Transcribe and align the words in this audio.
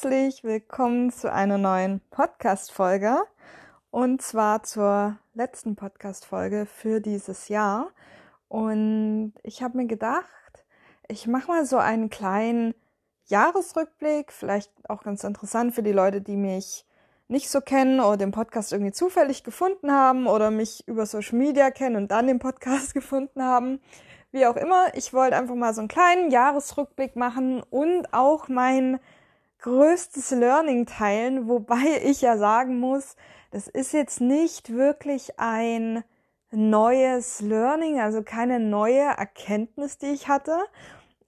herzlich 0.00 0.44
willkommen 0.44 1.10
zu 1.10 1.32
einer 1.32 1.58
neuen 1.58 2.00
Podcast-Folge 2.10 3.16
und 3.90 4.22
zwar 4.22 4.62
zur 4.62 5.18
letzten 5.34 5.74
Podcast-Folge 5.74 6.66
für 6.66 7.00
dieses 7.00 7.48
Jahr. 7.48 7.90
Und 8.46 9.32
ich 9.42 9.60
habe 9.60 9.76
mir 9.76 9.86
gedacht, 9.86 10.64
ich 11.08 11.26
mache 11.26 11.48
mal 11.48 11.66
so 11.66 11.78
einen 11.78 12.10
kleinen 12.10 12.76
Jahresrückblick, 13.26 14.30
vielleicht 14.30 14.70
auch 14.88 15.02
ganz 15.02 15.24
interessant 15.24 15.74
für 15.74 15.82
die 15.82 15.90
Leute, 15.90 16.20
die 16.20 16.36
mich 16.36 16.86
nicht 17.26 17.50
so 17.50 17.60
kennen 17.60 17.98
oder 17.98 18.18
den 18.18 18.30
Podcast 18.30 18.72
irgendwie 18.72 18.92
zufällig 18.92 19.42
gefunden 19.42 19.90
haben 19.90 20.28
oder 20.28 20.52
mich 20.52 20.86
über 20.86 21.06
Social 21.06 21.38
Media 21.38 21.72
kennen 21.72 21.96
und 21.96 22.12
dann 22.12 22.28
den 22.28 22.38
Podcast 22.38 22.94
gefunden 22.94 23.42
haben. 23.42 23.80
Wie 24.30 24.46
auch 24.46 24.56
immer, 24.56 24.94
ich 24.94 25.12
wollte 25.12 25.36
einfach 25.36 25.56
mal 25.56 25.74
so 25.74 25.80
einen 25.80 25.88
kleinen 25.88 26.30
Jahresrückblick 26.30 27.16
machen 27.16 27.64
und 27.68 28.14
auch 28.14 28.46
mein 28.46 29.00
größtes 29.60 30.30
Learning 30.32 30.86
teilen, 30.86 31.48
wobei 31.48 32.00
ich 32.04 32.20
ja 32.20 32.36
sagen 32.36 32.78
muss, 32.78 33.16
das 33.50 33.68
ist 33.68 33.92
jetzt 33.92 34.20
nicht 34.20 34.72
wirklich 34.72 35.38
ein 35.38 36.04
neues 36.50 37.40
Learning, 37.40 38.00
also 38.00 38.22
keine 38.22 38.60
neue 38.60 39.00
Erkenntnis, 39.00 39.98
die 39.98 40.06
ich 40.06 40.28
hatte. 40.28 40.58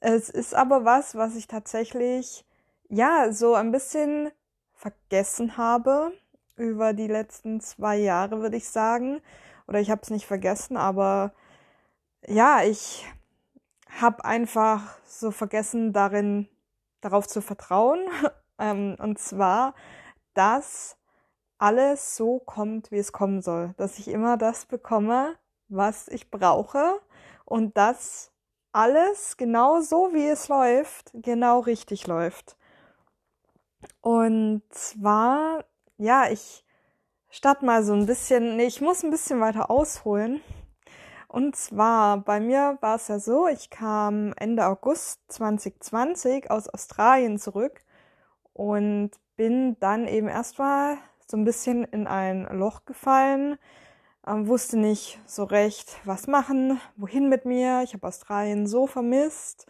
Es 0.01 0.31
ist 0.31 0.55
aber 0.55 0.85
was, 0.85 1.15
was 1.15 1.37
ich 1.37 1.47
tatsächlich 1.47 2.47
ja 2.89 3.33
so 3.33 3.55
ein 3.55 3.71
bisschen 3.71 4.31
vergessen 4.73 5.57
habe 5.59 6.13
über 6.57 6.93
die 6.93 7.07
letzten 7.07 7.61
zwei 7.61 7.97
Jahre, 7.97 8.41
würde 8.41 8.57
ich 8.57 8.69
sagen. 8.69 9.21
Oder 9.67 9.81
ich 9.81 9.91
habe 9.91 10.01
es 10.03 10.11
nicht 10.11 10.27
vergessen, 10.27 10.77
aber 10.77 11.33
ja, 12.27 12.63
ich 12.63 13.07
habe 14.01 14.25
einfach 14.25 14.99
so 15.05 15.31
vergessen, 15.31 15.93
darin 15.93 16.49
darauf 17.01 17.27
zu 17.27 17.41
vertrauen. 17.43 18.01
ähm, 18.59 18.97
und 18.99 19.19
zwar, 19.19 19.75
dass 20.35 20.97
alles 21.59 22.17
so 22.17 22.39
kommt, 22.39 22.91
wie 22.91 22.99
es 22.99 23.13
kommen 23.13 23.43
soll. 23.43 23.75
Dass 23.77 23.99
ich 23.99 24.09
immer 24.09 24.37
das 24.37 24.67
bekomme, 24.67 25.37
was 25.69 26.09
ich 26.09 26.31
brauche. 26.31 27.01
Und 27.45 27.77
dass 27.77 28.33
alles 28.73 29.37
genau 29.37 29.81
so, 29.81 30.11
wie 30.13 30.27
es 30.27 30.49
läuft, 30.49 31.11
genau 31.15 31.61
richtig 31.61 32.07
läuft. 32.07 32.57
Und 34.01 34.63
zwar, 34.71 35.65
ja, 35.97 36.31
ich 36.31 36.65
starte 37.29 37.65
mal 37.65 37.83
so 37.83 37.93
ein 37.95 38.07
bisschen, 38.07 38.57
nee, 38.57 38.67
ich 38.67 38.81
muss 38.81 39.03
ein 39.03 39.11
bisschen 39.11 39.41
weiter 39.41 39.71
ausholen. 39.71 40.41
Und 41.33 41.55
zwar, 41.55 42.19
bei 42.19 42.41
mir 42.41 42.77
war 42.81 42.97
es 42.97 43.07
ja 43.07 43.21
so, 43.21 43.47
ich 43.47 43.71
kam 43.71 44.33
Ende 44.37 44.67
August 44.67 45.21
2020 45.29 46.51
aus 46.51 46.69
Australien 46.69 47.39
zurück 47.39 47.83
und 48.53 49.13
bin 49.37 49.77
dann 49.79 50.09
eben 50.09 50.27
erstmal 50.27 50.97
so 51.29 51.37
ein 51.37 51.45
bisschen 51.45 51.85
in 51.85 52.09
ein 52.09 52.49
Loch 52.59 52.85
gefallen, 52.85 53.59
ähm, 54.27 54.49
wusste 54.49 54.77
nicht 54.77 55.21
so 55.25 55.45
recht, 55.45 56.01
was 56.05 56.27
machen, 56.27 56.81
wohin 56.97 57.29
mit 57.29 57.45
mir. 57.45 57.83
Ich 57.85 57.95
habe 57.95 58.09
Australien 58.09 58.67
so 58.67 58.89
vermisst 58.89 59.67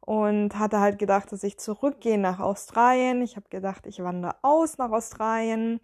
und 0.00 0.58
hatte 0.58 0.80
halt 0.80 0.98
gedacht, 0.98 1.30
dass 1.30 1.44
ich 1.44 1.58
zurückgehe 1.58 2.16
nach 2.16 2.40
Australien. 2.40 3.20
Ich 3.20 3.36
habe 3.36 3.50
gedacht, 3.50 3.86
ich 3.86 4.02
wandere 4.02 4.36
aus 4.40 4.78
nach 4.78 4.90
Australien 4.90 5.78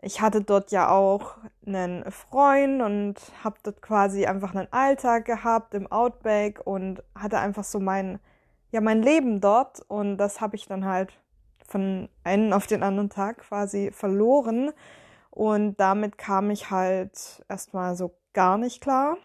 ich 0.00 0.20
hatte 0.20 0.42
dort 0.42 0.70
ja 0.70 0.90
auch 0.90 1.36
einen 1.66 2.10
Freund 2.10 2.82
und 2.82 3.16
habe 3.42 3.56
dort 3.62 3.82
quasi 3.82 4.26
einfach 4.26 4.54
einen 4.54 4.72
Alltag 4.72 5.24
gehabt 5.24 5.74
im 5.74 5.90
Outback 5.90 6.60
und 6.64 7.02
hatte 7.14 7.38
einfach 7.38 7.64
so 7.64 7.80
mein, 7.80 8.20
ja, 8.70 8.80
mein 8.80 9.02
Leben 9.02 9.40
dort 9.40 9.80
und 9.88 10.18
das 10.18 10.40
habe 10.40 10.56
ich 10.56 10.66
dann 10.66 10.84
halt 10.84 11.12
von 11.66 12.08
einem 12.24 12.52
auf 12.52 12.66
den 12.66 12.82
anderen 12.82 13.10
Tag 13.10 13.38
quasi 13.38 13.90
verloren. 13.92 14.72
Und 15.30 15.76
damit 15.78 16.18
kam 16.18 16.50
ich 16.50 16.70
halt 16.70 17.44
erstmal 17.48 17.94
so 17.94 18.14
gar 18.32 18.58
nicht 18.58 18.80
klar. 18.80 19.18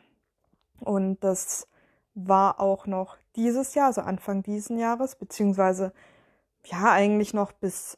Und 0.79 1.23
das 1.23 1.67
war 2.13 2.59
auch 2.59 2.85
noch 2.85 3.17
dieses 3.35 3.73
Jahr, 3.73 3.87
also 3.87 4.01
Anfang 4.01 4.43
diesen 4.43 4.77
Jahres, 4.77 5.15
beziehungsweise 5.15 5.93
ja 6.65 6.91
eigentlich 6.91 7.33
noch 7.33 7.51
bis 7.51 7.97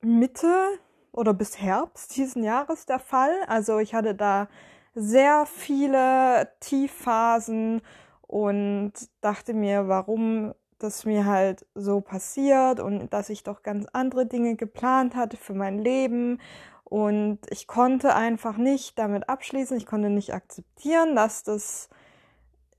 Mitte 0.00 0.78
oder 1.12 1.34
bis 1.34 1.60
Herbst 1.60 2.16
diesen 2.16 2.42
Jahres 2.42 2.86
der 2.86 2.98
Fall. 2.98 3.34
Also 3.46 3.78
ich 3.78 3.94
hatte 3.94 4.14
da 4.14 4.48
sehr 4.94 5.46
viele 5.46 6.50
Tiefphasen 6.60 7.82
und 8.22 8.92
dachte 9.20 9.54
mir, 9.54 9.88
warum 9.88 10.54
das 10.78 11.04
mir 11.04 11.26
halt 11.26 11.66
so 11.74 12.00
passiert 12.00 12.80
und 12.80 13.12
dass 13.12 13.30
ich 13.30 13.44
doch 13.44 13.62
ganz 13.62 13.86
andere 13.92 14.26
Dinge 14.26 14.56
geplant 14.56 15.14
hatte 15.14 15.36
für 15.36 15.54
mein 15.54 15.78
Leben 15.78 16.40
und 16.84 17.38
ich 17.48 17.66
konnte 17.66 18.14
einfach 18.14 18.56
nicht 18.58 18.98
damit 18.98 19.28
abschließen, 19.28 19.76
ich 19.76 19.86
konnte 19.86 20.10
nicht 20.10 20.34
akzeptieren, 20.34 21.14
dass 21.14 21.42
das 21.42 21.88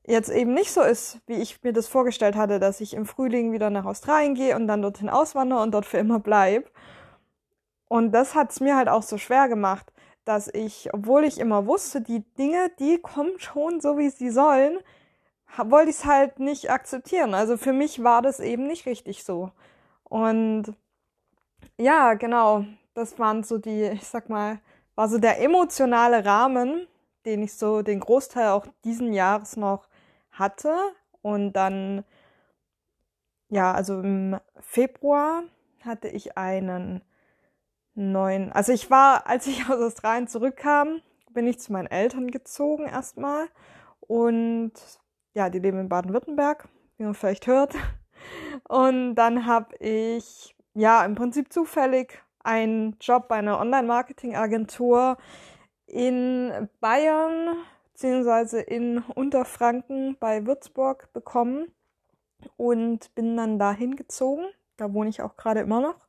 jetzt 0.05 0.29
eben 0.29 0.53
nicht 0.53 0.71
so 0.71 0.81
ist, 0.81 1.19
wie 1.25 1.35
ich 1.41 1.63
mir 1.63 1.73
das 1.73 1.87
vorgestellt 1.87 2.35
hatte, 2.35 2.59
dass 2.59 2.81
ich 2.81 2.93
im 2.93 3.05
Frühling 3.05 3.53
wieder 3.53 3.69
nach 3.69 3.85
Australien 3.85 4.35
gehe 4.35 4.55
und 4.55 4.67
dann 4.67 4.81
dorthin 4.81 5.09
auswandere 5.09 5.61
und 5.61 5.71
dort 5.71 5.85
für 5.85 5.97
immer 5.97 6.19
bleib. 6.19 6.69
Und 7.93 8.11
das 8.11 8.33
hat 8.33 8.49
es 8.49 8.59
mir 8.59 8.75
halt 8.75 8.89
auch 8.89 9.03
so 9.03 9.19
schwer 9.19 9.47
gemacht, 9.47 9.93
dass 10.25 10.47
ich, 10.47 10.91
obwohl 10.95 11.25
ich 11.25 11.37
immer 11.39 11.67
wusste, 11.67 12.01
die 12.01 12.21
Dinge, 12.39 12.71
die 12.79 12.97
kommen 12.97 13.39
schon 13.39 13.81
so, 13.81 13.99
wie 13.99 14.09
sie 14.09 14.31
sollen, 14.31 14.79
wollte 15.57 15.91
ich 15.91 15.97
es 15.97 16.05
halt 16.05 16.39
nicht 16.39 16.71
akzeptieren. 16.71 17.35
Also 17.35 17.55
für 17.55 17.71
mich 17.71 18.03
war 18.03 18.23
das 18.23 18.39
eben 18.39 18.65
nicht 18.65 18.87
richtig 18.87 19.23
so. 19.23 19.51
Und 20.05 20.73
ja, 21.77 22.15
genau, 22.15 22.65
das 22.95 23.19
waren 23.19 23.43
so 23.43 23.59
die, 23.59 23.83
ich 23.83 24.07
sag 24.07 24.27
mal, 24.27 24.59
war 24.95 25.07
so 25.07 25.19
der 25.19 25.39
emotionale 25.39 26.25
Rahmen, 26.25 26.87
den 27.27 27.43
ich 27.43 27.53
so 27.53 27.83
den 27.83 27.99
Großteil 27.99 28.47
auch 28.47 28.65
diesen 28.83 29.13
Jahres 29.13 29.55
noch 29.55 29.87
hatte. 30.31 30.75
Und 31.21 31.53
dann, 31.53 32.03
ja, 33.49 33.71
also 33.71 33.99
im 33.99 34.39
Februar 34.61 35.43
hatte 35.85 36.07
ich 36.07 36.39
einen 36.39 37.03
neun. 37.95 38.51
Also 38.51 38.71
ich 38.71 38.89
war, 38.89 39.27
als 39.27 39.47
ich 39.47 39.65
aus 39.69 39.79
Australien 39.79 40.27
zurückkam, 40.27 41.01
bin 41.31 41.47
ich 41.47 41.59
zu 41.59 41.71
meinen 41.71 41.87
Eltern 41.87 42.31
gezogen 42.31 42.85
erstmal. 42.85 43.47
Und 43.99 44.73
ja, 45.33 45.49
die 45.49 45.59
leben 45.59 45.79
in 45.79 45.89
Baden-Württemberg, 45.89 46.67
wie 46.97 47.03
man 47.03 47.15
vielleicht 47.15 47.47
hört. 47.47 47.73
Und 48.67 49.15
dann 49.15 49.45
habe 49.45 49.75
ich 49.77 50.55
ja 50.73 51.03
im 51.05 51.15
Prinzip 51.15 51.51
zufällig 51.51 52.21
einen 52.43 52.97
Job 52.99 53.27
bei 53.27 53.35
einer 53.35 53.59
Online-Marketing-Agentur 53.59 55.17
in 55.87 56.69
Bayern 56.79 57.55
beziehungsweise 57.93 58.59
in 58.59 58.99
Unterfranken 58.99 60.17
bei 60.19 60.45
Würzburg 60.45 61.13
bekommen 61.13 61.71
und 62.57 63.13
bin 63.15 63.37
dann 63.37 63.59
da 63.59 63.71
hingezogen. 63.71 64.45
Da 64.77 64.93
wohne 64.93 65.09
ich 65.09 65.21
auch 65.21 65.37
gerade 65.37 65.61
immer 65.61 65.79
noch. 65.79 66.07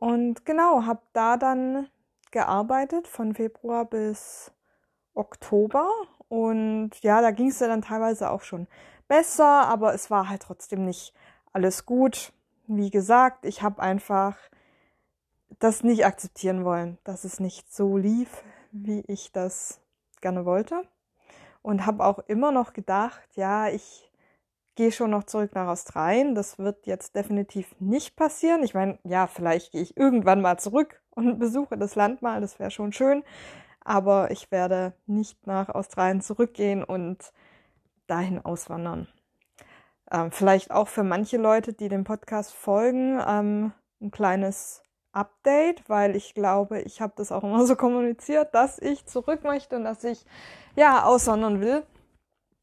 Und 0.00 0.44
genau, 0.44 0.84
habe 0.84 1.00
da 1.12 1.36
dann 1.36 1.88
gearbeitet 2.30 3.08
von 3.08 3.34
Februar 3.34 3.84
bis 3.84 4.52
Oktober. 5.14 5.88
Und 6.28 6.90
ja, 7.02 7.20
da 7.20 7.30
ging 7.30 7.48
es 7.48 7.60
ja 7.60 7.68
dann 7.68 7.82
teilweise 7.82 8.30
auch 8.30 8.42
schon 8.42 8.66
besser, 9.08 9.66
aber 9.68 9.94
es 9.94 10.10
war 10.10 10.28
halt 10.28 10.42
trotzdem 10.42 10.84
nicht 10.84 11.14
alles 11.52 11.86
gut. 11.86 12.32
Wie 12.66 12.90
gesagt, 12.90 13.44
ich 13.44 13.62
habe 13.62 13.80
einfach 13.80 14.36
das 15.58 15.82
nicht 15.82 16.04
akzeptieren 16.04 16.64
wollen, 16.64 16.98
dass 17.04 17.24
es 17.24 17.40
nicht 17.40 17.72
so 17.72 17.96
lief, 17.96 18.42
wie 18.72 19.04
ich 19.06 19.32
das 19.32 19.80
gerne 20.20 20.44
wollte. 20.44 20.82
Und 21.62 21.86
habe 21.86 22.04
auch 22.04 22.18
immer 22.26 22.52
noch 22.52 22.72
gedacht, 22.72 23.28
ja, 23.34 23.68
ich 23.68 24.05
gehe 24.76 24.92
schon 24.92 25.10
noch 25.10 25.24
zurück 25.24 25.54
nach 25.54 25.66
Australien. 25.68 26.34
Das 26.34 26.58
wird 26.58 26.86
jetzt 26.86 27.16
definitiv 27.16 27.74
nicht 27.80 28.14
passieren. 28.14 28.62
Ich 28.62 28.74
meine, 28.74 28.98
ja, 29.04 29.26
vielleicht 29.26 29.72
gehe 29.72 29.82
ich 29.82 29.96
irgendwann 29.96 30.40
mal 30.40 30.58
zurück 30.58 31.02
und 31.10 31.38
besuche 31.40 31.76
das 31.76 31.96
Land 31.96 32.22
mal. 32.22 32.40
Das 32.40 32.58
wäre 32.58 32.70
schon 32.70 32.92
schön. 32.92 33.24
Aber 33.80 34.30
ich 34.30 34.50
werde 34.50 34.94
nicht 35.06 35.46
nach 35.46 35.68
Australien 35.68 36.20
zurückgehen 36.20 36.84
und 36.84 37.32
dahin 38.06 38.44
auswandern. 38.44 39.08
Ähm, 40.10 40.30
vielleicht 40.30 40.70
auch 40.70 40.88
für 40.88 41.02
manche 41.02 41.36
Leute, 41.36 41.72
die 41.72 41.88
dem 41.88 42.04
Podcast 42.04 42.54
folgen, 42.54 43.20
ähm, 43.26 43.72
ein 44.00 44.10
kleines 44.10 44.82
Update, 45.12 45.88
weil 45.88 46.14
ich 46.14 46.34
glaube, 46.34 46.80
ich 46.82 47.00
habe 47.00 47.14
das 47.16 47.32
auch 47.32 47.42
immer 47.42 47.66
so 47.66 47.76
kommuniziert, 47.76 48.54
dass 48.54 48.78
ich 48.78 49.06
zurück 49.06 49.42
möchte 49.42 49.76
und 49.76 49.84
dass 49.84 50.04
ich 50.04 50.24
ja 50.76 51.04
auswandern 51.04 51.60
will. 51.60 51.84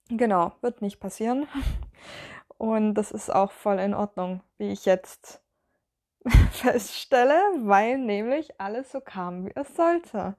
Genau, 0.10 0.54
wird 0.62 0.82
nicht 0.82 1.00
passieren. 1.00 1.48
Und 2.58 2.96
das 2.96 3.12
ist 3.12 3.30
auch 3.30 3.52
voll 3.52 3.80
in 3.80 3.94
Ordnung, 3.94 4.42
wie 4.58 4.72
ich 4.72 4.86
jetzt 4.86 5.42
feststelle, 6.52 7.42
weil 7.58 7.98
nämlich 7.98 8.60
alles 8.60 8.92
so 8.92 9.02
kam, 9.02 9.46
wie 9.46 9.52
es 9.56 9.76
sollte. 9.76 10.36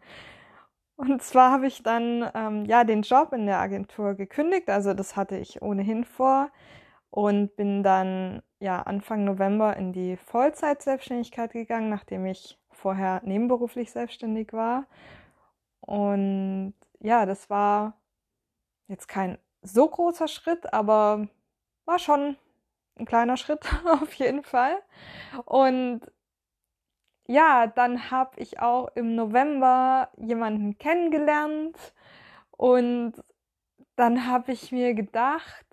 Und 0.96 1.22
zwar 1.22 1.50
habe 1.50 1.66
ich 1.66 1.82
dann 1.82 2.30
ähm, 2.34 2.64
ja 2.66 2.84
den 2.84 3.02
Job 3.02 3.32
in 3.32 3.46
der 3.46 3.58
Agentur 3.58 4.14
gekündigt, 4.14 4.70
also 4.70 4.94
das 4.94 5.16
hatte 5.16 5.36
ich 5.36 5.60
ohnehin 5.60 6.04
vor 6.04 6.50
und 7.10 7.56
bin 7.56 7.82
dann 7.82 8.42
ja 8.60 8.82
Anfang 8.82 9.24
November 9.24 9.76
in 9.76 9.92
die 9.92 10.16
Vollzeitselbstständigkeit 10.16 11.52
gegangen, 11.52 11.90
nachdem 11.90 12.26
ich 12.26 12.58
vorher 12.70 13.20
nebenberuflich 13.24 13.90
selbstständig 13.92 14.52
war. 14.52 14.86
Und 15.80 16.74
ja, 17.00 17.26
das 17.26 17.50
war 17.50 18.00
jetzt 18.88 19.08
kein 19.08 19.38
so 19.62 19.88
großer 19.88 20.28
Schritt, 20.28 20.72
aber 20.72 21.28
war 21.86 21.98
schon 21.98 22.36
ein 22.96 23.06
kleiner 23.06 23.36
Schritt 23.36 23.64
auf 23.84 24.12
jeden 24.14 24.42
Fall. 24.42 24.76
Und 25.44 26.00
ja, 27.26 27.66
dann 27.66 28.10
habe 28.10 28.40
ich 28.40 28.60
auch 28.60 28.88
im 28.94 29.14
November 29.14 30.10
jemanden 30.16 30.78
kennengelernt 30.78 31.76
und 32.50 33.14
dann 33.96 34.26
habe 34.26 34.52
ich 34.52 34.72
mir 34.72 34.94
gedacht, 34.94 35.66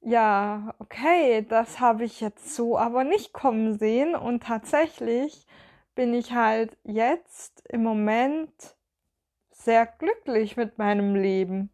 ja, 0.00 0.74
okay, 0.78 1.46
das 1.48 1.80
habe 1.80 2.04
ich 2.04 2.20
jetzt 2.20 2.54
so 2.54 2.78
aber 2.78 3.04
nicht 3.04 3.32
kommen 3.32 3.78
sehen 3.78 4.14
und 4.14 4.42
tatsächlich 4.42 5.46
bin 5.94 6.14
ich 6.14 6.32
halt 6.32 6.76
jetzt 6.84 7.62
im 7.68 7.82
Moment 7.82 8.76
sehr 9.50 9.86
glücklich 9.86 10.56
mit 10.56 10.78
meinem 10.78 11.14
Leben. 11.14 11.73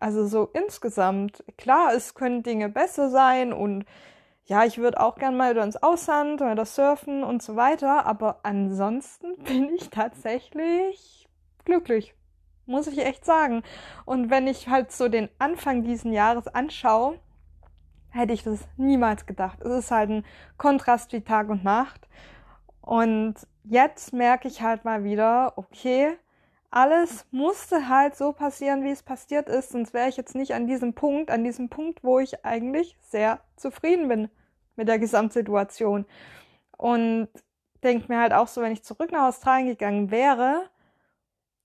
Also 0.00 0.26
so 0.26 0.48
insgesamt. 0.54 1.44
Klar, 1.58 1.92
es 1.94 2.14
können 2.14 2.42
Dinge 2.42 2.68
besser 2.70 3.10
sein 3.10 3.52
und 3.52 3.84
ja, 4.46 4.64
ich 4.64 4.78
würde 4.78 4.98
auch 4.98 5.16
gern 5.16 5.36
mal 5.36 5.52
wieder 5.52 5.62
ins 5.62 5.80
Ausland 5.80 6.40
oder 6.40 6.56
das 6.56 6.74
Surfen 6.74 7.22
und 7.22 7.42
so 7.42 7.54
weiter, 7.54 8.06
aber 8.06 8.40
ansonsten 8.42 9.36
bin 9.44 9.68
ich 9.72 9.90
tatsächlich 9.90 11.28
glücklich. 11.64 12.14
Muss 12.66 12.86
ich 12.86 12.98
echt 13.04 13.24
sagen. 13.24 13.62
Und 14.04 14.30
wenn 14.30 14.46
ich 14.46 14.68
halt 14.68 14.90
so 14.90 15.08
den 15.08 15.28
Anfang 15.38 15.84
diesen 15.84 16.12
Jahres 16.12 16.48
anschaue, 16.48 17.18
hätte 18.10 18.32
ich 18.32 18.42
das 18.42 18.60
niemals 18.76 19.26
gedacht. 19.26 19.60
Es 19.60 19.70
ist 19.70 19.90
halt 19.90 20.10
ein 20.10 20.24
Kontrast 20.56 21.12
wie 21.12 21.20
Tag 21.20 21.48
und 21.48 21.62
Nacht. 21.62 22.08
Und 22.80 23.34
jetzt 23.64 24.12
merke 24.12 24.48
ich 24.48 24.62
halt 24.62 24.84
mal 24.84 25.04
wieder, 25.04 25.52
okay, 25.56 26.16
alles 26.70 27.26
musste 27.30 27.88
halt 27.88 28.16
so 28.16 28.32
passieren, 28.32 28.84
wie 28.84 28.90
es 28.90 29.02
passiert 29.02 29.48
ist, 29.48 29.70
sonst 29.70 29.92
wäre 29.92 30.08
ich 30.08 30.16
jetzt 30.16 30.34
nicht 30.34 30.54
an 30.54 30.66
diesem 30.66 30.94
Punkt, 30.94 31.30
an 31.30 31.42
diesem 31.42 31.68
Punkt, 31.68 32.04
wo 32.04 32.18
ich 32.20 32.44
eigentlich 32.44 32.96
sehr 33.02 33.40
zufrieden 33.56 34.08
bin 34.08 34.30
mit 34.76 34.88
der 34.88 34.98
Gesamtsituation. 34.98 36.06
Und 36.76 37.28
denke 37.82 38.06
mir 38.08 38.20
halt 38.20 38.32
auch 38.32 38.48
so, 38.48 38.62
wenn 38.62 38.72
ich 38.72 38.84
zurück 38.84 39.10
nach 39.10 39.28
Australien 39.28 39.68
gegangen 39.68 40.10
wäre, 40.10 40.68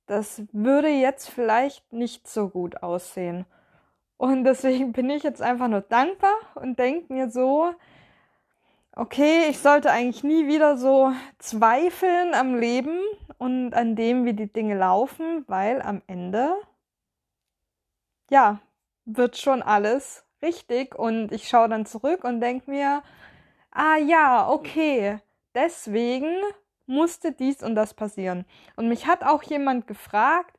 das 0.08 0.44
würde 0.52 0.90
jetzt 0.90 1.30
vielleicht 1.30 1.92
nicht 1.94 2.28
so 2.28 2.50
gut 2.50 2.82
aussehen. 2.84 3.46
Und 4.18 4.44
deswegen 4.44 4.92
bin 4.92 5.10
ich 5.10 5.24
jetzt 5.24 5.42
einfach 5.42 5.68
nur 5.68 5.82
dankbar 5.82 6.36
und 6.56 6.80
denke 6.80 7.14
mir 7.14 7.30
so, 7.30 7.74
okay, 8.96 9.48
ich 9.50 9.60
sollte 9.60 9.92
eigentlich 9.92 10.24
nie 10.24 10.48
wieder 10.48 10.78
so 10.78 11.12
zweifeln 11.38 12.34
am 12.34 12.56
Leben 12.56 13.00
und 13.38 13.74
an 13.74 13.96
dem, 13.96 14.26
wie 14.26 14.34
die 14.34 14.52
Dinge 14.52 14.78
laufen, 14.78 15.44
weil 15.48 15.82
am 15.82 16.02
Ende, 16.08 16.56
ja, 18.30 18.60
wird 19.06 19.38
schon 19.38 19.62
alles 19.62 20.26
richtig 20.42 20.96
und 20.96 21.32
ich 21.32 21.48
schaue 21.48 21.70
dann 21.70 21.86
zurück 21.86 22.24
und 22.24 22.42
denke 22.42 22.70
mir, 22.70 23.04
ah 23.72 23.98
ja, 23.98 24.50
okay, 24.50 25.20
deswegen 25.54 26.36
musste 26.88 27.32
dies 27.32 27.64
und 27.64 27.76
das 27.76 27.94
passieren. 27.94 28.46
Und 28.76 28.88
mich 28.88 29.08
hat 29.08 29.24
auch 29.24 29.44
jemand 29.44 29.88
gefragt, 29.88 30.58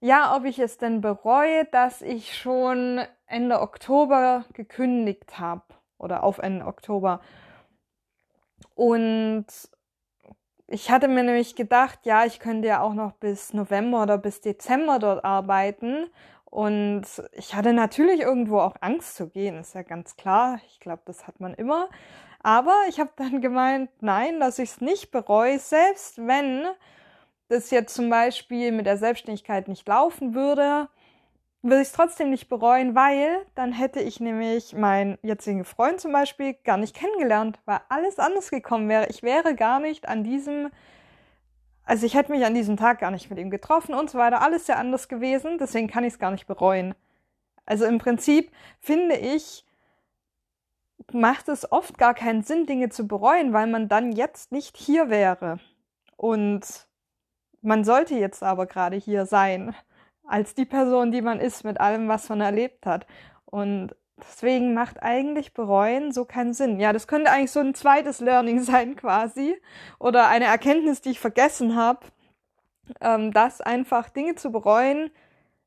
ja, 0.00 0.34
ob 0.34 0.44
ich 0.44 0.58
es 0.58 0.78
denn 0.78 1.00
bereue, 1.02 1.66
dass 1.66 2.00
ich 2.00 2.36
schon 2.36 3.02
Ende 3.26 3.60
Oktober 3.60 4.46
gekündigt 4.54 5.38
habe 5.38 5.62
oder 5.98 6.24
auf 6.24 6.38
Ende 6.38 6.66
Oktober. 6.66 7.20
Und 8.74 9.46
ich 10.70 10.90
hatte 10.90 11.08
mir 11.08 11.24
nämlich 11.24 11.56
gedacht, 11.56 12.00
ja, 12.04 12.24
ich 12.24 12.38
könnte 12.38 12.68
ja 12.68 12.80
auch 12.80 12.94
noch 12.94 13.12
bis 13.12 13.52
November 13.52 14.02
oder 14.02 14.18
bis 14.18 14.40
Dezember 14.40 15.00
dort 15.00 15.24
arbeiten. 15.24 16.06
Und 16.44 17.02
ich 17.32 17.54
hatte 17.54 17.72
natürlich 17.72 18.20
irgendwo 18.20 18.60
auch 18.60 18.76
Angst 18.80 19.16
zu 19.16 19.28
gehen, 19.28 19.58
ist 19.58 19.74
ja 19.74 19.82
ganz 19.82 20.16
klar. 20.16 20.60
Ich 20.68 20.78
glaube, 20.78 21.02
das 21.06 21.26
hat 21.26 21.40
man 21.40 21.54
immer. 21.54 21.88
Aber 22.42 22.74
ich 22.88 23.00
habe 23.00 23.10
dann 23.16 23.40
gemeint, 23.42 23.90
nein, 24.00 24.38
dass 24.38 24.60
ich 24.60 24.70
es 24.70 24.80
nicht 24.80 25.10
bereue, 25.10 25.58
selbst 25.58 26.24
wenn 26.24 26.64
das 27.48 27.72
jetzt 27.72 27.94
zum 27.94 28.08
Beispiel 28.08 28.70
mit 28.70 28.86
der 28.86 28.96
Selbstständigkeit 28.96 29.66
nicht 29.66 29.88
laufen 29.88 30.34
würde, 30.34 30.88
würde 31.62 31.82
ich 31.82 31.88
es 31.88 31.92
trotzdem 31.92 32.30
nicht 32.30 32.48
bereuen, 32.48 32.94
weil 32.94 33.44
dann 33.54 33.72
hätte 33.72 34.00
ich 34.00 34.18
nämlich 34.20 34.74
meinen 34.74 35.18
jetzigen 35.22 35.64
Freund 35.64 36.00
zum 36.00 36.12
Beispiel 36.12 36.54
gar 36.54 36.78
nicht 36.78 36.96
kennengelernt, 36.96 37.58
weil 37.66 37.80
alles 37.88 38.18
anders 38.18 38.50
gekommen 38.50 38.88
wäre. 38.88 39.08
Ich 39.08 39.22
wäre 39.22 39.54
gar 39.54 39.78
nicht 39.78 40.08
an 40.08 40.24
diesem, 40.24 40.70
also 41.84 42.06
ich 42.06 42.14
hätte 42.14 42.32
mich 42.32 42.44
an 42.46 42.54
diesem 42.54 42.76
Tag 42.76 43.00
gar 43.00 43.10
nicht 43.10 43.28
mit 43.28 43.38
ihm 43.38 43.50
getroffen 43.50 43.94
und 43.94 44.08
so 44.08 44.18
weiter. 44.18 44.40
Alles 44.40 44.66
sehr 44.66 44.78
anders 44.78 45.08
gewesen, 45.08 45.58
deswegen 45.58 45.88
kann 45.88 46.04
ich 46.04 46.14
es 46.14 46.18
gar 46.18 46.30
nicht 46.30 46.46
bereuen. 46.46 46.94
Also 47.66 47.84
im 47.84 47.98
Prinzip 47.98 48.50
finde 48.80 49.16
ich, 49.16 49.66
macht 51.12 51.48
es 51.48 51.70
oft 51.70 51.98
gar 51.98 52.14
keinen 52.14 52.42
Sinn, 52.42 52.66
Dinge 52.66 52.88
zu 52.88 53.06
bereuen, 53.06 53.52
weil 53.52 53.66
man 53.66 53.88
dann 53.88 54.12
jetzt 54.12 54.50
nicht 54.50 54.76
hier 54.76 55.10
wäre. 55.10 55.58
Und 56.16 56.88
man 57.60 57.84
sollte 57.84 58.14
jetzt 58.14 58.42
aber 58.42 58.66
gerade 58.66 58.96
hier 58.96 59.26
sein 59.26 59.74
als 60.26 60.54
die 60.54 60.64
Person, 60.64 61.12
die 61.12 61.22
man 61.22 61.40
ist, 61.40 61.64
mit 61.64 61.80
allem, 61.80 62.08
was 62.08 62.28
man 62.28 62.40
erlebt 62.40 62.86
hat. 62.86 63.06
Und 63.46 63.94
deswegen 64.16 64.74
macht 64.74 65.02
eigentlich 65.02 65.54
bereuen 65.54 66.12
so 66.12 66.24
keinen 66.24 66.52
Sinn. 66.52 66.78
Ja, 66.78 66.92
das 66.92 67.06
könnte 67.06 67.30
eigentlich 67.30 67.50
so 67.50 67.60
ein 67.60 67.74
zweites 67.74 68.20
Learning 68.20 68.60
sein 68.62 68.96
quasi 68.96 69.60
oder 69.98 70.28
eine 70.28 70.46
Erkenntnis, 70.46 71.00
die 71.00 71.10
ich 71.10 71.20
vergessen 71.20 71.76
habe, 71.76 72.06
ähm, 73.00 73.32
dass 73.32 73.60
einfach 73.60 74.08
Dinge 74.10 74.34
zu 74.34 74.52
bereuen 74.52 75.10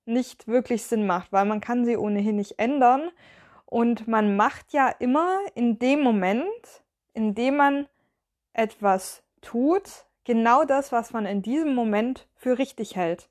nicht 0.05 0.47
wirklich 0.47 0.83
Sinn 0.83 1.07
macht, 1.07 1.31
weil 1.31 1.45
man 1.45 1.61
kann 1.61 1.85
sie 1.85 1.97
ohnehin 1.97 2.35
nicht 2.35 2.59
ändern 2.59 3.09
und 3.65 4.07
man 4.07 4.35
macht 4.35 4.73
ja 4.73 4.89
immer 4.99 5.39
in 5.55 5.79
dem 5.79 6.01
Moment, 6.01 6.83
in 7.13 7.35
dem 7.35 7.55
man 7.55 7.87
etwas 8.53 9.23
tut, 9.41 10.05
genau 10.25 10.63
das, 10.63 10.91
was 10.91 11.11
man 11.11 11.25
in 11.25 11.41
diesem 11.41 11.73
Moment 11.73 12.27
für 12.35 12.57
richtig 12.57 12.95
hält. 12.95 13.29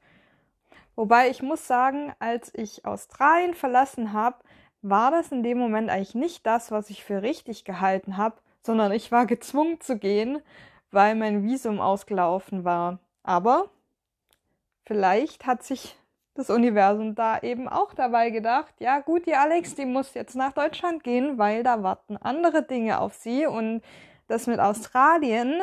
Wobei 0.94 1.29
ich 1.31 1.43
muss 1.43 1.67
sagen, 1.67 2.12
als 2.19 2.53
ich 2.55 2.85
Australien 2.85 3.55
verlassen 3.55 4.12
habe, 4.12 4.37
war 4.83 5.11
das 5.11 5.33
in 5.33 5.43
dem 5.43 5.59
Moment 5.59 5.90
eigentlich 5.90 6.14
nicht 6.14 6.47
das, 6.47 6.71
was 6.71 6.90
ich 6.90 7.05
für 7.05 7.23
richtig 7.23 7.64
gehalten 7.64 8.16
habe, 8.16 8.37
sondern 8.62 8.93
ich 8.93 9.11
war 9.12 9.26
gezwungen 9.26 9.81
zu 9.81 9.99
gehen, 9.99 10.40
weil 10.90 11.14
mein 11.14 11.45
Visum 11.45 11.81
ausgelaufen 11.81 12.64
war. 12.64 12.99
Aber 13.23 13.71
vielleicht 14.85 15.47
hat 15.47 15.62
sich 15.62 15.97
das 16.35 16.50
Universum 16.50 17.14
da 17.14 17.38
eben 17.40 17.69
auch 17.69 17.95
dabei 17.95 18.31
gedacht, 18.31 18.75
ja 18.78 19.00
gut, 19.00 19.26
die 19.26 19.35
Alex, 19.35 19.75
die 19.75 19.87
muss 19.87 20.14
jetzt 20.14 20.35
nach 20.35 20.52
Deutschland 20.52 21.05
gehen, 21.05 21.38
weil 21.38 21.62
da 21.62 21.83
warten 21.83 22.16
andere 22.16 22.62
Dinge 22.62 23.00
auf 23.00 23.14
sie 23.14 23.47
und 23.47 23.83
das 24.28 24.47
mit 24.47 24.59
Australien, 24.59 25.61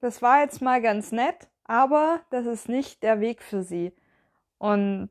das 0.00 0.22
war 0.22 0.40
jetzt 0.40 0.62
mal 0.62 0.80
ganz 0.80 1.10
nett, 1.10 1.48
aber 1.64 2.20
das 2.30 2.46
ist 2.46 2.68
nicht 2.68 3.02
der 3.02 3.20
Weg 3.20 3.42
für 3.42 3.62
sie. 3.62 3.92
Und 4.58 5.10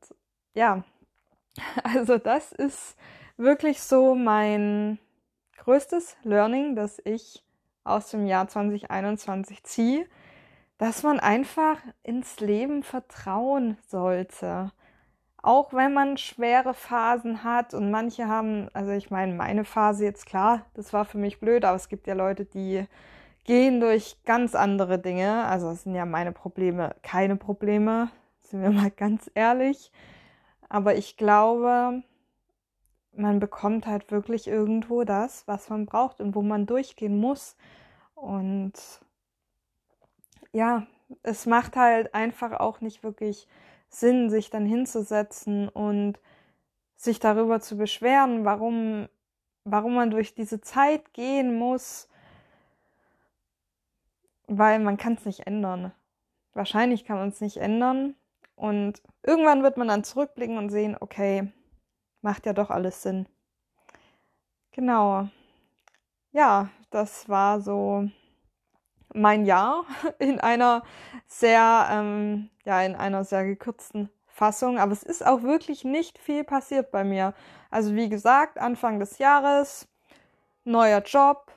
ja, 0.54 0.84
also 1.84 2.18
das 2.18 2.52
ist 2.52 2.96
wirklich 3.36 3.82
so 3.82 4.14
mein 4.14 4.98
größtes 5.58 6.16
Learning, 6.22 6.76
das 6.76 7.00
ich 7.04 7.44
aus 7.84 8.10
dem 8.10 8.26
Jahr 8.26 8.48
2021 8.48 9.62
ziehe, 9.64 10.06
dass 10.78 11.02
man 11.02 11.20
einfach 11.20 11.78
ins 12.02 12.40
Leben 12.40 12.82
vertrauen 12.82 13.78
sollte. 13.86 14.72
Auch 15.42 15.72
wenn 15.72 15.94
man 15.94 16.16
schwere 16.16 16.74
Phasen 16.74 17.44
hat 17.44 17.72
und 17.72 17.90
manche 17.90 18.26
haben, 18.26 18.68
also 18.72 18.90
ich 18.90 19.10
meine, 19.10 19.32
meine 19.34 19.64
Phase 19.64 20.04
jetzt 20.04 20.26
klar, 20.26 20.66
das 20.74 20.92
war 20.92 21.04
für 21.04 21.18
mich 21.18 21.38
blöd, 21.38 21.64
aber 21.64 21.76
es 21.76 21.88
gibt 21.88 22.06
ja 22.06 22.14
Leute, 22.14 22.44
die 22.44 22.84
gehen 23.44 23.80
durch 23.80 24.16
ganz 24.24 24.54
andere 24.56 24.98
Dinge. 24.98 25.44
Also 25.44 25.70
es 25.70 25.84
sind 25.84 25.94
ja 25.94 26.04
meine 26.04 26.32
Probleme 26.32 26.96
keine 27.02 27.36
Probleme, 27.36 28.10
sind 28.48 28.62
wir 28.62 28.70
mal 28.70 28.90
ganz 28.90 29.30
ehrlich. 29.34 29.90
Aber 30.68 30.96
ich 30.96 31.16
glaube, 31.16 32.02
man 33.12 33.40
bekommt 33.40 33.86
halt 33.86 34.10
wirklich 34.10 34.46
irgendwo 34.46 35.04
das, 35.04 35.46
was 35.46 35.68
man 35.68 35.86
braucht 35.86 36.20
und 36.20 36.34
wo 36.34 36.42
man 36.42 36.66
durchgehen 36.66 37.18
muss. 37.18 37.56
Und 38.14 38.74
ja, 40.52 40.86
es 41.22 41.46
macht 41.46 41.76
halt 41.76 42.14
einfach 42.14 42.52
auch 42.52 42.80
nicht 42.80 43.02
wirklich 43.02 43.46
Sinn, 43.88 44.30
sich 44.30 44.50
dann 44.50 44.66
hinzusetzen 44.66 45.68
und 45.68 46.18
sich 46.96 47.20
darüber 47.20 47.60
zu 47.60 47.76
beschweren, 47.76 48.44
warum, 48.44 49.08
warum 49.64 49.94
man 49.94 50.10
durch 50.10 50.34
diese 50.34 50.60
Zeit 50.60 51.12
gehen 51.12 51.56
muss, 51.56 52.08
weil 54.46 54.78
man 54.78 54.96
kann 54.96 55.14
es 55.14 55.24
nicht 55.24 55.46
ändern. 55.46 55.92
Wahrscheinlich 56.54 57.04
kann 57.04 57.18
man 57.18 57.28
es 57.28 57.40
nicht 57.40 57.58
ändern, 57.58 58.14
und 58.56 59.02
irgendwann 59.22 59.62
wird 59.62 59.76
man 59.76 59.88
dann 59.88 60.04
zurückblicken 60.04 60.58
und 60.58 60.70
sehen, 60.70 60.96
okay, 60.98 61.52
macht 62.22 62.46
ja 62.46 62.52
doch 62.52 62.70
alles 62.70 63.02
Sinn. 63.02 63.28
genau. 64.72 65.28
Ja, 66.32 66.68
das 66.90 67.28
war 67.28 67.60
so 67.60 68.10
mein 69.14 69.46
Jahr 69.46 69.84
in 70.18 70.40
einer 70.40 70.82
sehr, 71.26 71.88
ähm, 71.90 72.50
ja, 72.64 72.82
in 72.82 72.94
einer 72.96 73.24
sehr 73.24 73.44
gekürzten 73.44 74.10
Fassung. 74.26 74.78
Aber 74.78 74.92
es 74.92 75.02
ist 75.02 75.24
auch 75.24 75.42
wirklich 75.42 75.84
nicht 75.84 76.18
viel 76.18 76.44
passiert 76.44 76.90
bei 76.90 77.04
mir. 77.04 77.34
Also 77.70 77.94
wie 77.94 78.08
gesagt, 78.08 78.58
Anfang 78.58 79.00
des 79.00 79.18
Jahres, 79.18 79.88
neuer 80.64 81.00
Job, 81.02 81.52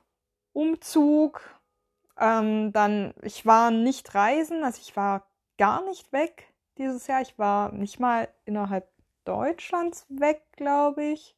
Umzug, 0.53 1.41
ähm, 2.17 2.71
dann, 2.73 3.13
ich 3.21 3.45
war 3.45 3.71
nicht 3.71 4.13
reisen, 4.15 4.63
also 4.63 4.79
ich 4.81 4.95
war 4.95 5.27
gar 5.57 5.83
nicht 5.85 6.11
weg 6.13 6.48
dieses 6.79 7.07
Jahr. 7.07 7.21
Ich 7.21 7.37
war 7.37 7.71
nicht 7.71 7.99
mal 7.99 8.27
innerhalb 8.45 8.87
Deutschlands 9.25 10.05
weg, 10.09 10.41
glaube 10.55 11.03
ich. 11.03 11.35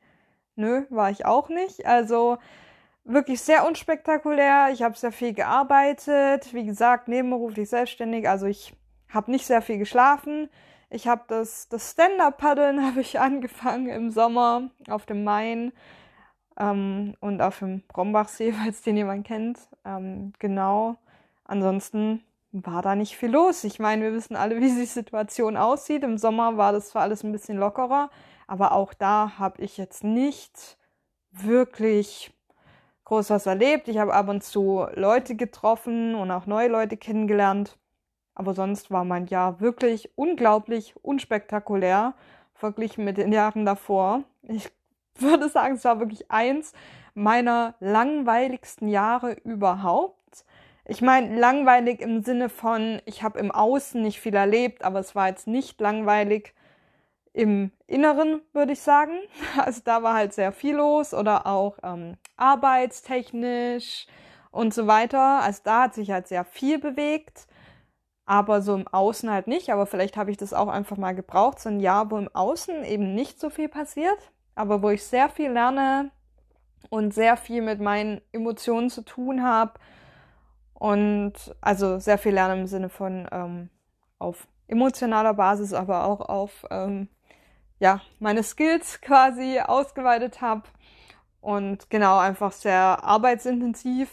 Nö, 0.55 0.85
war 0.89 1.09
ich 1.09 1.25
auch 1.25 1.49
nicht. 1.49 1.85
Also 1.85 2.37
wirklich 3.03 3.41
sehr 3.41 3.67
unspektakulär. 3.67 4.69
Ich 4.71 4.83
habe 4.83 4.97
sehr 4.97 5.11
viel 5.11 5.33
gearbeitet. 5.33 6.53
Wie 6.53 6.65
gesagt, 6.65 7.07
nebenberuflich 7.07 7.69
selbstständig. 7.69 8.29
Also 8.29 8.45
ich 8.45 8.73
habe 9.09 9.31
nicht 9.31 9.45
sehr 9.45 9.61
viel 9.61 9.77
geschlafen. 9.77 10.49
Ich 10.89 11.07
habe 11.07 11.23
das, 11.27 11.67
das 11.69 11.91
Stand-Up-Paddeln 11.91 12.85
habe 12.85 13.01
ich 13.01 13.19
angefangen 13.19 13.89
im 13.89 14.11
Sommer 14.11 14.69
auf 14.89 15.05
dem 15.05 15.23
Main 15.23 15.71
ähm, 16.59 17.15
und 17.19 17.41
auf 17.41 17.59
dem 17.59 17.81
Brombachsee, 17.87 18.53
falls 18.63 18.81
den 18.83 18.97
jemand 18.97 19.25
kennt. 19.25 19.59
Ähm, 19.85 20.33
genau. 20.39 20.97
Ansonsten 21.45 22.23
war 22.51 22.81
da 22.81 22.95
nicht 22.95 23.17
viel 23.17 23.31
los. 23.31 23.63
Ich 23.63 23.79
meine, 23.79 24.03
wir 24.03 24.13
wissen 24.13 24.35
alle, 24.35 24.55
wie 24.61 24.61
die 24.61 24.85
Situation 24.85 25.57
aussieht. 25.57 26.03
Im 26.03 26.17
Sommer 26.17 26.57
war 26.57 26.71
das 26.73 26.89
zwar 26.89 27.03
alles 27.03 27.23
ein 27.23 27.31
bisschen 27.31 27.57
lockerer, 27.57 28.09
aber 28.47 28.73
auch 28.73 28.93
da 28.93 29.33
habe 29.37 29.61
ich 29.61 29.77
jetzt 29.77 30.03
nicht 30.03 30.77
wirklich 31.31 32.33
groß 33.05 33.29
was 33.29 33.45
erlebt. 33.45 33.87
Ich 33.87 33.97
habe 33.97 34.13
ab 34.13 34.29
und 34.29 34.43
zu 34.43 34.85
Leute 34.93 35.35
getroffen 35.35 36.15
und 36.15 36.31
auch 36.31 36.45
neue 36.45 36.67
Leute 36.67 36.97
kennengelernt. 36.97 37.77
Aber 38.35 38.53
sonst 38.53 38.91
war 38.91 39.03
mein 39.03 39.27
Jahr 39.27 39.59
wirklich 39.59 40.17
unglaublich 40.17 40.95
unspektakulär 41.01 42.13
verglichen 42.53 43.03
mit 43.03 43.17
den 43.17 43.33
Jahren 43.33 43.65
davor. 43.65 44.23
Ich 44.43 44.69
würde 45.19 45.49
sagen, 45.49 45.75
es 45.75 45.83
war 45.83 45.99
wirklich 45.99 46.31
eins 46.31 46.73
meiner 47.13 47.75
langweiligsten 47.79 48.87
Jahre 48.87 49.33
überhaupt. 49.43 50.20
Ich 50.91 51.01
meine, 51.01 51.39
langweilig 51.39 52.01
im 52.01 52.21
Sinne 52.21 52.49
von, 52.49 53.01
ich 53.05 53.23
habe 53.23 53.39
im 53.39 53.49
Außen 53.49 54.01
nicht 54.01 54.19
viel 54.19 54.35
erlebt, 54.35 54.83
aber 54.83 54.99
es 54.99 55.15
war 55.15 55.29
jetzt 55.29 55.47
nicht 55.47 55.79
langweilig 55.79 56.53
im 57.31 57.71
Inneren, 57.87 58.41
würde 58.51 58.73
ich 58.73 58.81
sagen. 58.81 59.13
Also 59.57 59.79
da 59.85 60.03
war 60.03 60.15
halt 60.15 60.33
sehr 60.33 60.51
viel 60.51 60.75
los 60.75 61.13
oder 61.13 61.47
auch 61.47 61.77
ähm, 61.81 62.17
arbeitstechnisch 62.35 64.05
und 64.51 64.73
so 64.73 64.85
weiter. 64.85 65.41
Also 65.41 65.61
da 65.63 65.83
hat 65.83 65.93
sich 65.93 66.11
halt 66.11 66.27
sehr 66.27 66.43
viel 66.43 66.77
bewegt, 66.77 67.47
aber 68.25 68.61
so 68.61 68.75
im 68.75 68.85
Außen 68.85 69.31
halt 69.31 69.47
nicht. 69.47 69.69
Aber 69.69 69.85
vielleicht 69.85 70.17
habe 70.17 70.29
ich 70.29 70.35
das 70.35 70.53
auch 70.53 70.67
einfach 70.67 70.97
mal 70.97 71.15
gebraucht, 71.15 71.61
so 71.61 71.69
ein 71.69 71.79
Jahr, 71.79 72.11
wo 72.11 72.17
im 72.17 72.27
Außen 72.35 72.83
eben 72.83 73.15
nicht 73.15 73.39
so 73.39 73.49
viel 73.49 73.69
passiert, 73.69 74.33
aber 74.55 74.83
wo 74.83 74.89
ich 74.89 75.05
sehr 75.05 75.29
viel 75.29 75.51
lerne 75.51 76.11
und 76.89 77.13
sehr 77.13 77.37
viel 77.37 77.61
mit 77.61 77.79
meinen 77.79 78.19
Emotionen 78.33 78.89
zu 78.89 79.03
tun 79.05 79.41
habe. 79.41 79.79
Und 80.81 81.33
also 81.61 81.99
sehr 81.99 82.17
viel 82.17 82.33
lerne 82.33 82.59
im 82.59 82.65
Sinne 82.65 82.89
von 82.89 83.27
ähm, 83.31 83.69
auf 84.17 84.47
emotionaler 84.67 85.35
Basis, 85.35 85.73
aber 85.73 86.05
auch 86.05 86.21
auf 86.21 86.65
ähm, 86.71 87.07
ja, 87.77 88.01
meine 88.17 88.41
Skills 88.41 88.99
quasi 88.99 89.59
ausgeweitet 89.59 90.41
habe. 90.41 90.63
Und 91.39 91.91
genau, 91.91 92.17
einfach 92.17 92.51
sehr 92.51 93.03
arbeitsintensiv, 93.03 94.09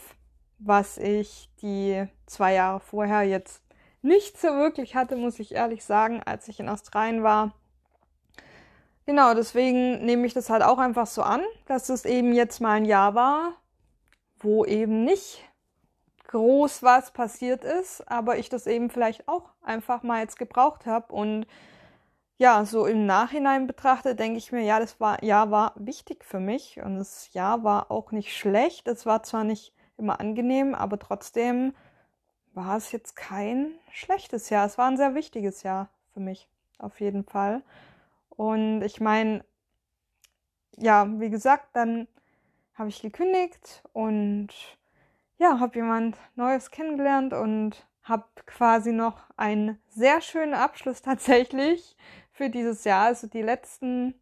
was 0.59 0.99
ich 0.99 1.49
die 1.59 2.05
zwei 2.27 2.53
Jahre 2.53 2.81
vorher 2.81 3.23
jetzt 3.23 3.63
nicht 4.03 4.39
so 4.39 4.49
wirklich 4.49 4.93
hatte, 4.93 5.15
muss 5.15 5.39
ich 5.39 5.55
ehrlich 5.55 5.83
sagen, 5.83 6.21
als 6.23 6.47
ich 6.49 6.59
in 6.59 6.69
Australien 6.69 7.23
war. 7.23 7.55
Genau, 9.07 9.33
deswegen 9.33 10.05
nehme 10.05 10.27
ich 10.27 10.35
das 10.35 10.51
halt 10.51 10.61
auch 10.61 10.77
einfach 10.77 11.07
so 11.07 11.23
an, 11.23 11.41
dass 11.65 11.89
es 11.89 12.05
eben 12.05 12.31
jetzt 12.31 12.61
mal 12.61 12.73
ein 12.73 12.85
Jahr 12.85 13.15
war, 13.15 13.53
wo 14.37 14.65
eben 14.65 15.03
nicht 15.03 15.48
groß 16.29 16.83
was 16.83 17.11
passiert 17.11 17.63
ist, 17.63 18.07
aber 18.09 18.37
ich 18.37 18.49
das 18.49 18.67
eben 18.67 18.91
vielleicht 18.91 19.27
auch 19.27 19.49
einfach 19.63 20.03
mal 20.03 20.21
jetzt 20.21 20.37
gebraucht 20.37 20.85
habe 20.85 21.11
und 21.11 21.47
ja, 22.37 22.63
so 22.65 22.85
im 22.85 23.05
Nachhinein 23.05 23.67
betrachtet, 23.67 24.19
denke 24.19 24.37
ich 24.37 24.51
mir, 24.51 24.61
ja, 24.61 24.79
das 24.79 24.99
war, 24.99 25.21
Jahr 25.23 25.51
war 25.51 25.73
wichtig 25.75 26.23
für 26.23 26.39
mich 26.39 26.79
und 26.81 26.97
das 26.97 27.33
Jahr 27.33 27.63
war 27.63 27.91
auch 27.91 28.11
nicht 28.13 28.37
schlecht. 28.37 28.87
Es 28.87 29.05
war 29.05 29.23
zwar 29.23 29.43
nicht 29.43 29.73
immer 29.97 30.21
angenehm, 30.21 30.73
aber 30.73 30.99
trotzdem 30.99 31.75
war 32.53 32.77
es 32.77 32.93
jetzt 32.93 33.15
kein 33.17 33.73
schlechtes 33.91 34.49
Jahr. 34.49 34.65
Es 34.65 34.77
war 34.77 34.87
ein 34.87 34.97
sehr 34.97 35.15
wichtiges 35.15 35.63
Jahr 35.63 35.89
für 36.13 36.21
mich, 36.21 36.47
auf 36.77 37.01
jeden 37.01 37.25
Fall. 37.25 37.61
Und 38.29 38.83
ich 38.83 39.01
meine, 39.01 39.43
ja, 40.77 41.07
wie 41.19 41.29
gesagt, 41.29 41.69
dann 41.73 42.07
habe 42.75 42.87
ich 42.87 43.01
gekündigt 43.01 43.83
und 43.91 44.47
ja, 45.39 45.59
habe 45.59 45.77
jemand 45.77 46.17
Neues 46.35 46.69
kennengelernt 46.69 47.33
und 47.33 47.87
habe 48.03 48.25
quasi 48.45 48.91
noch 48.91 49.17
einen 49.37 49.79
sehr 49.87 50.21
schönen 50.21 50.53
Abschluss 50.53 51.01
tatsächlich 51.01 51.97
für 52.31 52.49
dieses 52.49 52.83
Jahr. 52.83 53.05
Also 53.05 53.27
die 53.27 53.41
letzten 53.41 54.13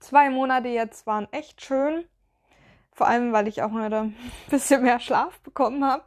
zwei 0.00 0.30
Monate 0.30 0.68
jetzt 0.68 1.06
waren 1.06 1.28
echt 1.32 1.62
schön. 1.64 2.04
Vor 2.90 3.06
allem, 3.06 3.32
weil 3.32 3.48
ich 3.48 3.62
auch 3.62 3.70
wieder 3.70 4.02
ein 4.02 4.16
bisschen 4.50 4.82
mehr 4.82 5.00
Schlaf 5.00 5.40
bekommen 5.40 5.84
habe. 5.84 6.04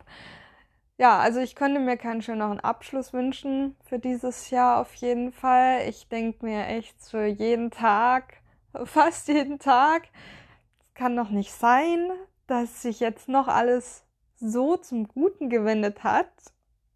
Ja, 0.97 1.19
also 1.19 1.39
ich 1.39 1.55
könnte 1.55 1.79
mir 1.79 1.97
keinen 1.97 2.21
schöneren 2.21 2.59
Abschluss 2.59 3.11
wünschen 3.11 3.75
für 3.85 3.99
dieses 3.99 4.49
Jahr 4.49 4.79
auf 4.79 4.93
jeden 4.95 5.31
Fall. 5.31 5.87
Ich 5.89 6.07
denke 6.07 6.45
mir 6.45 6.67
echt 6.67 7.01
für 7.09 7.25
jeden 7.25 7.71
Tag, 7.71 8.35
fast 8.83 9.27
jeden 9.27 9.59
Tag, 9.59 10.03
es 10.79 10.93
kann 10.93 11.15
doch 11.15 11.29
nicht 11.29 11.51
sein, 11.53 12.11
dass 12.47 12.81
sich 12.81 13.01
jetzt 13.01 13.27
noch 13.27 13.49
alles 13.49 14.05
so 14.37 14.77
zum 14.77 15.07
Guten 15.07 15.49
gewendet 15.49 16.03
hat 16.03 16.31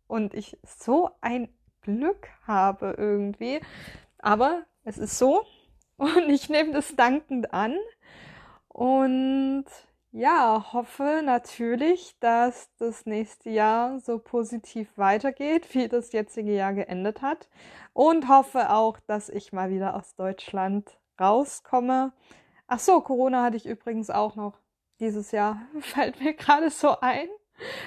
und 0.07 0.33
ich 0.33 0.57
so 0.65 1.11
ein 1.21 1.49
Glück 1.81 2.27
habe 2.45 2.95
irgendwie, 2.97 3.61
aber 4.17 4.63
es 4.83 4.97
ist 4.97 5.17
so 5.17 5.43
und 5.97 6.29
ich 6.29 6.49
nehme 6.49 6.71
das 6.71 6.95
dankend 6.95 7.53
an 7.53 7.77
und 8.67 9.65
ja, 10.11 10.73
hoffe 10.73 11.21
natürlich, 11.23 12.17
dass 12.19 12.69
das 12.77 13.05
nächste 13.05 13.51
Jahr 13.51 13.99
so 13.99 14.17
positiv 14.17 14.97
weitergeht, 14.97 15.73
wie 15.75 15.87
das 15.87 16.11
jetzige 16.13 16.53
Jahr 16.53 16.73
geendet 16.73 17.21
hat. 17.21 17.47
Und 17.93 18.27
hoffe 18.27 18.71
auch, 18.71 18.99
dass 19.01 19.29
ich 19.29 19.53
mal 19.53 19.69
wieder 19.69 19.95
aus 19.95 20.15
Deutschland 20.15 20.97
rauskomme. 21.19 22.11
Ach 22.67 22.79
so, 22.79 23.01
Corona 23.01 23.43
hatte 23.43 23.57
ich 23.57 23.67
übrigens 23.67 24.09
auch 24.09 24.35
noch 24.35 24.57
dieses 24.99 25.31
Jahr. 25.31 25.61
Fällt 25.81 26.19
mir 26.21 26.33
gerade 26.33 26.69
so 26.69 26.99
ein. 26.99 27.27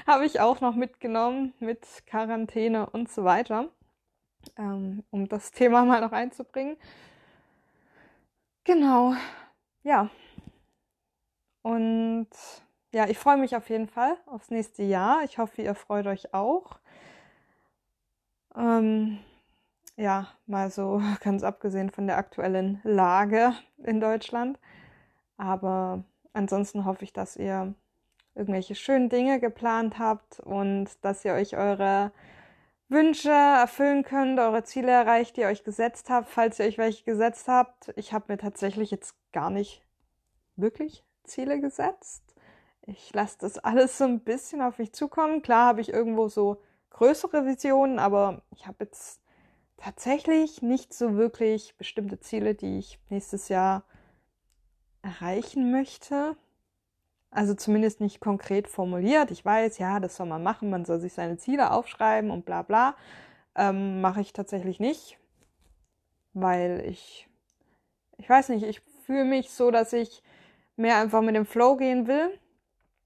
Habe 0.07 0.27
ich 0.27 0.41
auch 0.41 0.61
noch 0.61 0.75
mitgenommen 0.75 1.55
mit 1.61 1.87
Quarantäne 2.07 2.91
und 2.91 3.11
so 3.11 3.25
weiter 3.25 3.71
ähm, 4.59 5.05
um 5.11 5.29
das 5.29 5.53
Thema 5.53 5.85
mal 5.85 6.01
noch 6.01 6.13
einzubringen. 6.13 6.77
Genau, 8.65 9.15
ja. 9.83 10.09
Und 11.63 12.29
ja, 12.93 13.09
ich 13.09 13.19
freue 13.19 13.37
mich 13.37 13.57
auf 13.57 13.71
jeden 13.71 13.89
Fall 13.89 14.17
aufs 14.27 14.51
nächste 14.51 14.83
Jahr. 14.83 15.23
Ich 15.25 15.39
hoffe, 15.39 15.63
ihr 15.63 15.75
freut 15.75 16.07
euch 16.07 16.35
auch. 16.35 16.79
Ähm, 18.57 19.19
ja, 19.97 20.29
mal 20.47 20.71
so 20.71 21.01
ganz 21.21 21.43
abgesehen 21.43 21.91
von 21.91 22.07
der 22.07 22.19
aktuellen 22.19 22.81
Lage 22.85 23.55
in 23.79 24.01
Deutschland. 24.01 24.59
Aber 25.37 26.05
ansonsten 26.33 26.85
hoffe 26.85 27.05
ich, 27.05 27.13
dass 27.13 27.37
ihr 27.37 27.75
irgendwelche 28.35 28.75
schönen 28.75 29.09
Dinge 29.09 29.41
geplant 29.41 29.99
habt 29.99 30.41
und 30.41 30.89
dass 31.03 31.25
ihr 31.25 31.35
euch 31.35 31.57
eure 31.57 32.13
Wünsche 32.89 33.31
erfüllen 33.31 34.05
könnt, 34.05 34.39
eure 34.39 34.65
Ziele 34.65 34.91
erreicht, 34.91 35.37
die 35.37 35.43
ihr 35.43 35.49
euch 35.49 35.65
gesetzt 35.65 36.11
habt, 36.11 36.29
falls 36.29 36.59
ihr 36.59 36.67
euch 36.67 36.79
welche 36.79 37.05
gesetzt 37.05 37.49
habt. 37.49 37.93
Ich 37.97 38.13
habe 38.13 38.27
mir 38.29 38.39
tatsächlich 38.39 38.91
jetzt 38.91 39.15
gar 39.33 39.51
nicht 39.51 39.83
wirklich 40.57 41.05
Ziele 41.25 41.61
gesetzt. 41.61 42.23
Ich 42.83 43.13
lasse 43.15 43.39
das 43.41 43.59
alles 43.65 43.99
so 43.99 44.05
ein 44.05 44.21
bisschen 44.21 44.61
auf 44.61 44.79
mich 44.79 44.93
zukommen. 44.93 45.43
Klar 45.43 45.69
habe 45.69 45.81
ich 45.81 45.93
irgendwo 45.93 46.29
so 46.29 46.61
größere 46.91 47.47
Visionen, 47.47 47.99
aber 47.99 48.43
ich 48.51 48.67
habe 48.67 48.85
jetzt 48.85 49.21
tatsächlich 49.79 50.63
nicht 50.63 50.93
so 50.95 51.17
wirklich 51.17 51.75
bestimmte 51.77 52.21
Ziele, 52.21 52.55
die 52.55 52.79
ich 52.79 53.01
nächstes 53.09 53.49
Jahr 53.49 53.85
erreichen 55.03 55.71
möchte. 55.71 56.37
Also 57.31 57.55
zumindest 57.55 58.01
nicht 58.01 58.21
konkret 58.21 58.69
formuliert. 58.69 59.31
Ich 59.31 59.45
weiß, 59.45 59.79
ja, 59.79 60.01
das 60.01 60.17
soll 60.17 60.27
man 60.27 60.43
machen, 60.43 60.71
man 60.71 60.85
soll 60.85 61.01
sich 61.01 61.15
seine 61.15 61.39
Ziele 61.39 61.71
aufschreiben 61.71 62.31
und 62.31 62.45
bla 62.45 62.63
bla. 62.63 62.95
Ähm, 63.55 64.01
Mache 64.01 64.21
ich 64.21 64.33
tatsächlich 64.33 64.81
nicht, 64.81 65.19
weil 66.35 66.85
ich, 66.87 67.29
ich 68.19 68.29
weiß 68.29 68.51
nicht, 68.51 68.65
ich 68.65 68.81
fühle 69.05 69.25
mich 69.25 69.51
so, 69.51 69.71
dass 69.71 69.93
ich 69.93 70.23
mehr 70.77 70.97
einfach 70.99 71.23
mit 71.23 71.35
dem 71.35 71.47
Flow 71.47 71.77
gehen 71.77 72.07
will. 72.07 72.39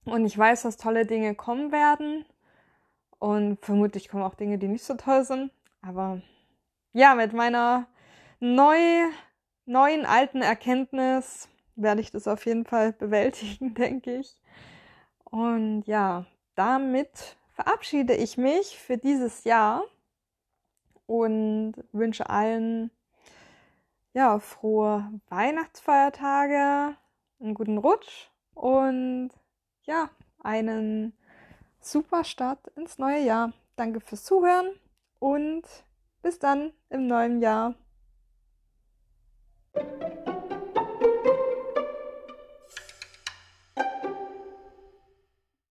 Und 0.04 0.24
ich 0.24 0.38
weiß, 0.38 0.62
dass 0.62 0.76
tolle 0.76 1.04
Dinge 1.04 1.34
kommen 1.34 1.72
werden. 1.72 2.24
Und 3.18 3.64
vermutlich 3.64 4.08
kommen 4.08 4.22
auch 4.22 4.34
Dinge, 4.34 4.58
die 4.58 4.68
nicht 4.68 4.84
so 4.84 4.94
toll 4.94 5.24
sind. 5.24 5.50
Aber 5.82 6.20
ja, 6.92 7.14
mit 7.14 7.32
meiner 7.32 7.86
neu, 8.40 8.78
neuen 9.64 10.06
alten 10.06 10.42
Erkenntnis 10.42 11.48
werde 11.76 12.00
ich 12.00 12.10
das 12.10 12.26
auf 12.26 12.44
jeden 12.46 12.64
Fall 12.64 12.92
bewältigen, 12.98 13.74
denke 13.74 14.16
ich. 14.16 14.36
Und 15.24 15.84
ja, 15.86 16.26
damit 16.54 17.36
verabschiede 17.52 18.14
ich 18.14 18.36
mich 18.36 18.78
für 18.78 18.98
dieses 18.98 19.44
Jahr 19.44 19.84
und 21.06 21.74
wünsche 21.92 22.28
allen 22.28 22.90
ja, 24.12 24.38
frohe 24.38 25.10
Weihnachtsfeiertage, 25.28 26.96
einen 27.38 27.54
guten 27.54 27.78
Rutsch 27.78 28.30
und 28.54 29.30
ja, 29.82 30.08
einen 30.42 31.12
super 31.80 32.24
Start 32.24 32.66
ins 32.76 32.98
neue 32.98 33.22
Jahr. 33.22 33.52
Danke 33.76 34.00
fürs 34.00 34.24
Zuhören 34.24 34.70
und 35.18 35.64
bis 36.22 36.38
dann 36.38 36.72
im 36.88 37.06
neuen 37.06 37.42
Jahr. 37.42 37.74